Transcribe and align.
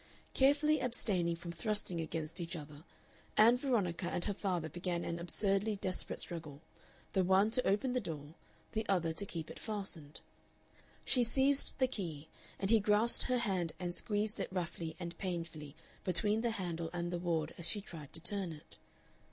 Carefully 0.33 0.79
abstaining 0.81 1.35
from 1.35 1.51
thrusting 1.51 2.01
against 2.01 2.41
each 2.41 2.55
other, 2.55 2.85
Ann 3.37 3.55
Veronica 3.55 4.09
and 4.09 4.25
her 4.25 4.33
father 4.33 4.67
began 4.67 5.03
an 5.05 5.19
absurdly 5.19 5.75
desperate 5.75 6.19
struggle, 6.19 6.59
the 7.13 7.23
one 7.23 7.51
to 7.51 7.67
open 7.67 7.93
the 7.93 8.01
door, 8.01 8.33
the 8.71 8.83
other 8.89 9.13
to 9.13 9.25
keep 9.27 9.51
it 9.51 9.59
fastened. 9.59 10.19
She 11.05 11.23
seized 11.23 11.73
the 11.77 11.85
key, 11.87 12.29
and 12.57 12.71
he 12.71 12.79
grasped 12.79 13.25
her 13.25 13.37
hand 13.37 13.73
and 13.79 13.93
squeezed 13.93 14.39
it 14.39 14.51
roughly 14.51 14.95
and 14.99 15.15
painfully 15.19 15.75
between 16.03 16.41
the 16.41 16.49
handle 16.57 16.89
and 16.93 17.11
the 17.11 17.19
ward 17.19 17.53
as 17.59 17.69
she 17.69 17.79
tried 17.79 18.11
to 18.13 18.19
turn 18.19 18.51
it. 18.51 18.79